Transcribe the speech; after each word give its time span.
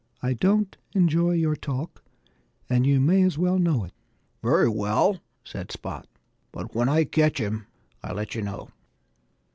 "I 0.23 0.33
don't 0.33 0.75
enjoy 0.93 1.33
your 1.33 1.55
talk; 1.55 2.03
and 2.67 2.87
you 2.87 2.99
may 2.99 3.21
as 3.21 3.37
well 3.37 3.59
know 3.59 3.83
it." 3.83 3.93
"Very 4.41 4.67
well!" 4.67 5.19
said 5.43 5.71
Spot. 5.71 6.07
"But 6.51 6.73
when 6.73 6.89
I 6.89 7.03
catch 7.03 7.37
him 7.39 7.67
I'll 8.01 8.15
let 8.15 8.33
you 8.33 8.41
know." 8.41 8.69